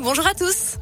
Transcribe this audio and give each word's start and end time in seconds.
Bonjour 0.00 0.26
à 0.26 0.34
tous. 0.34 0.76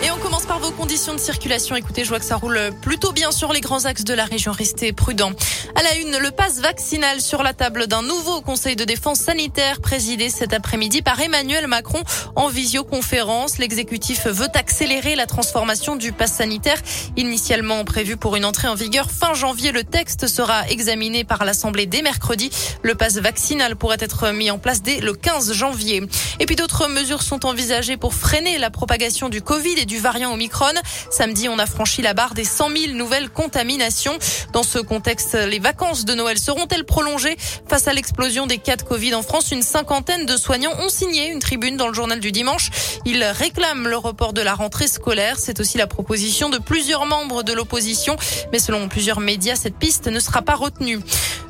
Et 0.00 0.12
on 0.12 0.18
commence 0.18 0.46
par 0.46 0.60
vos 0.60 0.70
conditions 0.70 1.12
de 1.12 1.18
circulation. 1.18 1.74
Écoutez, 1.74 2.04
je 2.04 2.08
vois 2.08 2.20
que 2.20 2.24
ça 2.24 2.36
roule 2.36 2.70
plutôt 2.80 3.10
bien 3.10 3.32
sur 3.32 3.52
les 3.52 3.60
grands 3.60 3.84
axes 3.84 4.04
de 4.04 4.14
la 4.14 4.24
région. 4.24 4.52
Restez 4.52 4.92
prudents. 4.92 5.32
À 5.74 5.82
la 5.82 5.96
une, 5.96 6.16
le 6.18 6.30
pass 6.30 6.60
vaccinal 6.60 7.20
sur 7.20 7.42
la 7.42 7.52
table 7.52 7.88
d'un 7.88 8.02
nouveau 8.02 8.40
conseil 8.40 8.76
de 8.76 8.84
défense 8.84 9.18
sanitaire 9.18 9.80
présidé 9.80 10.30
cet 10.30 10.52
après-midi 10.52 11.02
par 11.02 11.20
Emmanuel 11.20 11.66
Macron 11.66 12.00
en 12.36 12.48
visioconférence. 12.48 13.58
L'exécutif 13.58 14.28
veut 14.28 14.48
accélérer 14.54 15.16
la 15.16 15.26
transformation 15.26 15.96
du 15.96 16.12
pass 16.12 16.32
sanitaire. 16.32 16.80
Initialement 17.16 17.84
prévu 17.84 18.16
pour 18.16 18.36
une 18.36 18.44
entrée 18.44 18.68
en 18.68 18.76
vigueur 18.76 19.10
fin 19.10 19.34
janvier, 19.34 19.72
le 19.72 19.82
texte 19.82 20.28
sera 20.28 20.68
examiné 20.68 21.24
par 21.24 21.44
l'Assemblée 21.44 21.86
dès 21.86 22.02
mercredi. 22.02 22.50
Le 22.82 22.94
pass 22.94 23.16
vaccinal 23.16 23.74
pourrait 23.74 23.96
être 23.98 24.30
mis 24.30 24.52
en 24.52 24.58
place 24.58 24.80
dès 24.80 25.00
le 25.00 25.12
15 25.12 25.52
janvier. 25.54 26.02
Et 26.38 26.46
puis 26.46 26.54
d'autres 26.54 26.86
mesures 26.86 27.22
sont 27.22 27.46
envisagées 27.46 27.96
pour 27.96 28.14
freiner 28.14 28.58
la 28.58 28.70
propagation 28.70 29.28
du 29.28 29.42
Covid 29.42 29.87
du 29.88 29.98
variant 29.98 30.32
Omicron. 30.32 30.74
Samedi, 31.10 31.48
on 31.48 31.58
a 31.58 31.66
franchi 31.66 32.02
la 32.02 32.14
barre 32.14 32.34
des 32.34 32.44
100 32.44 32.68
000 32.70 32.92
nouvelles 32.92 33.30
contaminations. 33.30 34.16
Dans 34.52 34.62
ce 34.62 34.78
contexte, 34.78 35.34
les 35.34 35.58
vacances 35.58 36.04
de 36.04 36.14
Noël 36.14 36.38
seront-elles 36.38 36.84
prolongées 36.84 37.36
Face 37.66 37.88
à 37.88 37.92
l'explosion 37.92 38.46
des 38.46 38.58
cas 38.58 38.76
de 38.76 38.82
Covid 38.82 39.14
en 39.14 39.22
France, 39.22 39.50
une 39.50 39.62
cinquantaine 39.62 40.26
de 40.26 40.36
soignants 40.36 40.78
ont 40.78 40.88
signé 40.88 41.28
une 41.28 41.40
tribune 41.40 41.76
dans 41.76 41.88
le 41.88 41.94
journal 41.94 42.20
du 42.20 42.30
dimanche. 42.30 42.70
Ils 43.04 43.24
réclament 43.24 43.88
le 43.88 43.96
report 43.96 44.32
de 44.32 44.42
la 44.42 44.54
rentrée 44.54 44.88
scolaire. 44.88 45.38
C'est 45.38 45.58
aussi 45.58 45.78
la 45.78 45.86
proposition 45.86 46.50
de 46.50 46.58
plusieurs 46.58 47.06
membres 47.06 47.42
de 47.42 47.52
l'opposition. 47.52 48.16
Mais 48.52 48.58
selon 48.58 48.88
plusieurs 48.88 49.20
médias, 49.20 49.56
cette 49.56 49.76
piste 49.76 50.06
ne 50.06 50.20
sera 50.20 50.42
pas 50.42 50.54
retenue. 50.54 51.00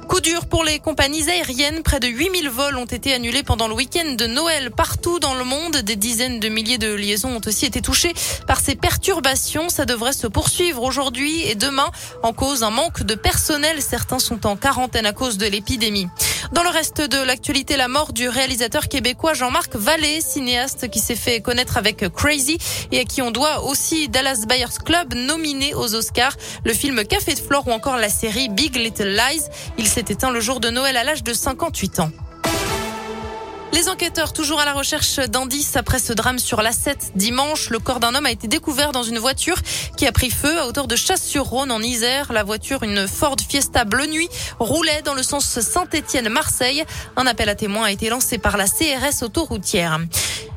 Coup 0.08 0.20
dur 0.22 0.46
pour 0.46 0.64
les 0.64 0.78
compagnies 0.78 1.28
aériennes. 1.28 1.82
Près 1.82 2.00
de 2.00 2.08
8000 2.08 2.48
vols 2.48 2.76
ont 2.78 2.86
été 2.86 3.12
annulés 3.12 3.42
pendant 3.42 3.68
le 3.68 3.74
week-end 3.74 4.14
de 4.16 4.26
Noël 4.26 4.70
partout 4.70 5.18
dans 5.18 5.34
le 5.34 5.44
monde. 5.44 5.76
Des 5.76 5.96
dizaines 5.96 6.40
de 6.40 6.48
milliers 6.48 6.78
de 6.78 6.94
liaisons 6.94 7.36
ont 7.36 7.40
aussi 7.46 7.66
été 7.66 7.82
touchées 7.82 8.14
par 8.46 8.60
ces 8.60 8.74
perturbations. 8.74 9.68
Ça 9.68 9.84
devrait 9.84 10.14
se 10.14 10.26
poursuivre 10.26 10.82
aujourd'hui 10.82 11.42
et 11.46 11.54
demain 11.54 11.90
en 12.22 12.32
cause 12.32 12.62
un 12.62 12.70
manque 12.70 13.02
de 13.02 13.14
personnel. 13.14 13.82
Certains 13.82 14.18
sont 14.18 14.46
en 14.46 14.56
quarantaine 14.56 15.04
à 15.04 15.12
cause 15.12 15.36
de 15.36 15.46
l'épidémie. 15.46 16.08
Dans 16.52 16.62
le 16.62 16.70
reste 16.70 17.00
de 17.00 17.22
l'actualité, 17.22 17.76
la 17.76 17.88
mort 17.88 18.12
du 18.12 18.28
réalisateur 18.28 18.88
québécois 18.88 19.34
Jean-Marc 19.34 19.76
Vallée, 19.76 20.20
cinéaste 20.20 20.88
qui 20.90 20.98
s'est 20.98 21.16
fait 21.16 21.40
connaître 21.40 21.76
avec 21.76 22.08
Crazy 22.08 22.58
et 22.92 23.00
à 23.00 23.04
qui 23.04 23.22
on 23.22 23.30
doit 23.30 23.64
aussi 23.64 24.08
Dallas 24.08 24.44
Buyers 24.48 24.78
Club 24.84 25.14
nominé 25.14 25.74
aux 25.74 25.94
Oscars, 25.94 26.36
le 26.64 26.72
film 26.72 27.04
Café 27.04 27.34
de 27.34 27.40
Flore 27.40 27.66
ou 27.68 27.72
encore 27.72 27.96
la 27.96 28.08
série 28.08 28.48
Big 28.48 28.76
Little 28.76 29.08
Lies. 29.08 29.42
Il 29.78 29.86
s'est 29.86 30.04
éteint 30.08 30.30
le 30.30 30.40
jour 30.40 30.60
de 30.60 30.70
Noël 30.70 30.96
à 30.96 31.04
l'âge 31.04 31.22
de 31.22 31.32
58 31.32 32.00
ans. 32.00 32.10
Les 33.72 33.88
enquêteurs 33.88 34.32
toujours 34.32 34.60
à 34.60 34.64
la 34.64 34.72
recherche 34.72 35.16
d'indices 35.16 35.76
après 35.76 35.98
ce 35.98 36.12
drame 36.12 36.38
sur 36.38 36.62
l'A7 36.62 37.12
dimanche. 37.14 37.70
Le 37.70 37.78
corps 37.78 38.00
d'un 38.00 38.14
homme 38.14 38.26
a 38.26 38.30
été 38.30 38.48
découvert 38.48 38.92
dans 38.92 39.02
une 39.02 39.18
voiture 39.18 39.56
qui 39.96 40.06
a 40.06 40.12
pris 40.12 40.30
feu 40.30 40.58
à 40.58 40.66
hauteur 40.66 40.88
de 40.88 40.96
Chasse-sur-Rhône 40.96 41.70
en 41.70 41.80
Isère. 41.80 42.32
La 42.32 42.44
voiture, 42.44 42.82
une 42.82 43.06
Ford 43.06 43.36
Fiesta 43.46 43.84
bleu 43.84 44.06
nuit, 44.06 44.28
roulait 44.58 45.02
dans 45.02 45.14
le 45.14 45.22
sens 45.22 45.60
Saint-Étienne-Marseille. 45.60 46.84
Un 47.16 47.26
appel 47.26 47.48
à 47.48 47.54
témoins 47.54 47.84
a 47.84 47.90
été 47.90 48.08
lancé 48.08 48.38
par 48.38 48.56
la 48.56 48.66
CRS 48.66 49.22
autoroutière. 49.22 50.00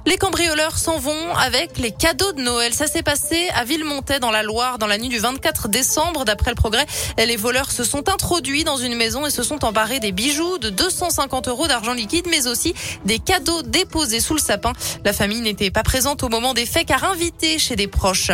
Les 0.08 0.18
cambrioleurs 0.18 0.80
s'en 0.80 0.98
vont 0.98 1.36
avec 1.36 1.78
les 1.78 1.92
cadeaux 1.92 2.32
de 2.32 2.42
Noël. 2.42 2.74
Ça 2.74 2.88
s'est 2.88 3.04
passé 3.04 3.50
à 3.54 3.64
Villemontais 3.64 4.20
dans 4.20 4.32
la 4.32 4.42
Loire 4.42 4.80
dans 4.80 4.88
la 4.88 4.98
nuit 4.98 5.10
du 5.10 5.20
24 5.20 5.68
décembre. 5.68 6.26
D'après 6.26 6.50
le 6.50 6.56
progrès, 6.56 6.88
les 7.18 7.36
voleurs 7.36 7.72
se 7.72 7.84
sont 7.84 8.10
introduits 8.10 8.64
dans 8.64 8.78
une 8.78 8.96
maison 8.96 9.28
et 9.28 9.30
se 9.30 9.44
sont 9.44 9.64
emparés 9.64 10.00
des 10.00 10.12
bijoux 10.12 10.58
de 10.58 10.72
250 10.72 11.50
euros 11.50 11.68
d'argent 11.68 11.94
liquide, 11.94 12.26
mais 12.32 12.48
aussi 12.48 12.74
des 13.06 13.20
cadeaux 13.20 13.62
déposés 13.62 14.22
sous 14.22 14.34
le 14.34 14.40
sapin. 14.40 14.74
La 15.06 15.14
famille 15.14 15.42
n'était 15.42 15.70
pas 15.70 15.84
présente 15.84 16.24
au 16.24 16.30
moment 16.30 16.56
des 16.56 16.66
faits 16.66 16.88
car 16.88 17.04
invitée 17.04 17.60
chez 17.60 17.76
des 17.76 17.88
proches. 17.88 18.32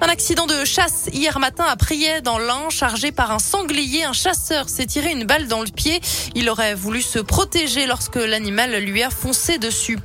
Un 0.00 0.08
accident 0.08 0.46
de 0.46 0.64
chasse 0.64 1.08
hier 1.12 1.38
matin 1.38 1.64
à 1.64 1.76
Priet 1.76 2.22
dans 2.22 2.38
l'Ain, 2.38 2.68
chargé 2.70 3.12
par 3.12 3.30
un 3.30 3.38
sanglier. 3.38 4.04
Un 4.04 4.12
chasseur 4.12 4.68
s'est 4.68 4.86
tiré 4.86 5.12
une 5.12 5.24
balle 5.24 5.48
dans 5.48 5.60
le 5.60 5.70
pied. 5.70 6.00
Il 6.34 6.48
aurait 6.48 6.74
voulu 6.74 7.02
se 7.02 7.18
protéger 7.18 7.86
lorsque 7.86 8.16
l'animal 8.16 8.74
lui 8.76 9.02
a 9.02 9.10
foncé 9.10 9.58
dessus. 9.58 9.98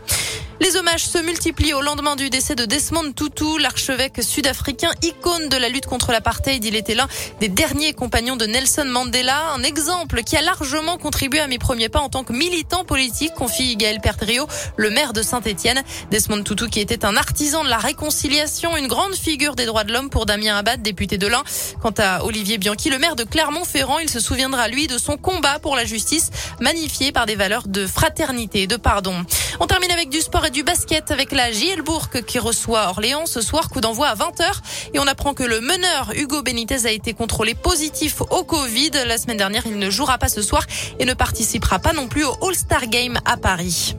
Les 0.62 0.76
hommages 0.76 1.06
se 1.06 1.18
multiplient 1.18 1.74
au 1.74 1.82
lendemain 1.82 2.18
du 2.18 2.30
décès 2.30 2.54
de 2.54 2.66
Desmond 2.66 3.14
Tutu, 3.14 3.60
l'archevêque 3.60 4.22
sud-africain, 4.22 4.92
icône 5.04 5.48
de 5.48 5.56
la 5.56 5.70
lutte 5.70 5.86
contre 5.86 6.12
l'apartheid. 6.12 6.64
Il 6.66 6.76
était 6.76 6.96
l'un 6.96 7.08
des 7.40 7.48
derniers 7.48 7.94
compagnons 7.94 8.36
de 8.36 8.46
Nelson 8.46 8.84
Mandela, 8.86 9.54
un 9.56 9.64
exemple 9.64 10.22
qui 10.24 10.36
a 10.36 10.42
largement 10.42 10.98
contribué 10.98 11.40
à 11.40 11.48
mes 11.48 11.60
premiers 11.60 11.88
pas 11.88 12.02
en 12.02 12.10
tant 12.10 12.26
que 12.26 12.34
militant 12.34 12.84
politique, 12.84 13.34
confie 13.36 13.78
Gaël 13.78 14.02
Pertrio, 14.02 14.48
le 14.76 14.90
maire 14.90 15.14
de 15.14 15.22
Saint-Étienne. 15.22 15.82
Desmond 16.12 16.44
Tutu 16.44 16.70
qui 16.70 16.82
était 16.82 17.06
un 17.06 17.16
artisan 17.16 17.64
de 17.64 17.70
la 17.70 17.78
réconciliation, 17.78 18.76
une 18.76 18.88
grande 18.88 19.16
figure 19.16 19.56
des 19.56 19.66
droits 19.66 19.86
de 19.86 19.94
l'homme 19.94 20.10
pour 20.10 20.26
Damien 20.26 20.58
Abad, 20.58 20.82
député 20.82 21.18
de 21.18 21.28
l'Ain. 21.28 21.44
Quant 21.82 21.94
à 21.98 22.26
Olivier 22.26 22.58
Bianchi, 22.58 22.90
le 22.90 23.00
maire 23.00 23.16
de 23.16 23.24
Clermont-Ferrand, 23.24 24.00
il 24.00 24.10
se 24.10 24.20
souviendra 24.20 24.68
lui 24.68 24.88
de 24.88 24.98
son 24.98 25.16
combat 25.16 25.60
pour 25.60 25.78
la 25.78 25.86
justice, 25.86 26.32
magnifié 26.60 27.14
par 27.14 27.26
des 27.26 27.36
valeurs 27.36 27.68
de 27.68 27.88
fraternité 27.88 28.64
et 28.64 28.68
de 28.68 28.76
pardon. 28.76 29.26
On 29.62 29.68
termine 29.68 29.92
avec 29.92 30.10
du 30.10 30.22
sport 30.22 30.46
et 30.46 30.52
du 30.52 30.64
basket 30.64 31.12
avec 31.12 31.34
la 31.34 31.52
JL 31.52 31.82
Bourg 31.82 32.10
qui 32.26 32.40
reçoit 32.40 32.88
Orléans 32.88 33.26
ce 33.26 33.42
soir, 33.42 33.70
coup 33.70 33.82
d'envoi 33.82 34.08
à 34.08 34.16
20h. 34.16 34.62
Et 34.94 35.00
on 35.00 35.08
apprend 35.08 35.34
que 35.34 35.44
le 35.44 35.60
meneur 35.60 36.14
Hugo 36.16 36.42
Benitez 36.42 36.86
a 36.86 36.92
été 36.92 37.14
contrôlé 37.14 37.56
positif 37.56 38.22
au 38.22 38.44
Covid. 38.46 38.92
La 39.06 39.18
semaine 39.18 39.38
dernière, 39.38 39.64
il 39.66 39.78
ne 39.78 39.90
jouera 39.90 40.18
pas 40.18 40.30
ce 40.30 40.42
soir 40.42 40.66
et 40.98 41.04
ne 41.04 41.14
participera 41.14 41.80
pas 41.80 41.92
non 41.92 42.08
plus 42.08 42.24
au 42.24 42.48
All-Star 42.48 42.88
Game 42.88 43.20
à 43.26 43.36
Paris. 43.36 43.96